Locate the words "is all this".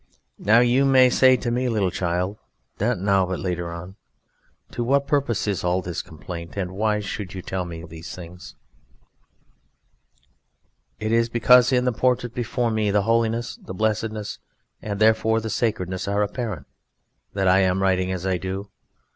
5.47-6.01